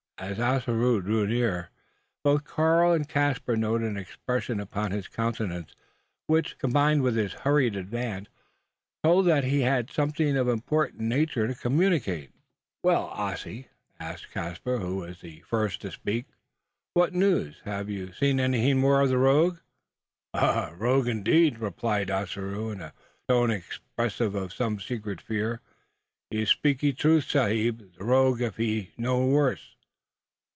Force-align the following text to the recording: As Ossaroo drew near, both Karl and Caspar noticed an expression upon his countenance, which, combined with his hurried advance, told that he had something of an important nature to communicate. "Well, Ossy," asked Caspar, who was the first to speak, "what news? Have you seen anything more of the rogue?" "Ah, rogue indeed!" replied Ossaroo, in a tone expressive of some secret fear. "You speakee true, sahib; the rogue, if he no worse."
As 0.17 0.39
Ossaroo 0.39 1.01
drew 1.01 1.25
near, 1.25 1.71
both 2.23 2.43
Karl 2.43 2.93
and 2.93 3.09
Caspar 3.09 3.55
noticed 3.55 3.89
an 3.89 3.97
expression 3.97 4.59
upon 4.59 4.91
his 4.91 5.07
countenance, 5.07 5.75
which, 6.27 6.59
combined 6.59 7.01
with 7.01 7.15
his 7.15 7.33
hurried 7.33 7.75
advance, 7.75 8.29
told 9.03 9.25
that 9.25 9.45
he 9.45 9.61
had 9.61 9.89
something 9.89 10.37
of 10.37 10.45
an 10.47 10.53
important 10.53 11.01
nature 11.01 11.47
to 11.47 11.55
communicate. 11.55 12.29
"Well, 12.83 13.05
Ossy," 13.05 13.69
asked 13.99 14.29
Caspar, 14.31 14.77
who 14.77 14.97
was 14.97 15.21
the 15.21 15.39
first 15.47 15.81
to 15.81 15.91
speak, 15.91 16.25
"what 16.93 17.15
news? 17.15 17.55
Have 17.65 17.89
you 17.89 18.13
seen 18.13 18.39
anything 18.39 18.77
more 18.77 19.01
of 19.01 19.09
the 19.09 19.17
rogue?" 19.17 19.57
"Ah, 20.35 20.71
rogue 20.77 21.07
indeed!" 21.07 21.57
replied 21.57 22.11
Ossaroo, 22.11 22.69
in 22.69 22.79
a 22.79 22.93
tone 23.27 23.49
expressive 23.49 24.35
of 24.35 24.53
some 24.53 24.79
secret 24.79 25.19
fear. 25.19 25.61
"You 26.29 26.45
speakee 26.45 26.93
true, 26.95 27.21
sahib; 27.21 27.95
the 27.97 28.03
rogue, 28.03 28.41
if 28.41 28.57
he 28.57 28.91
no 28.99 29.25
worse." 29.25 29.75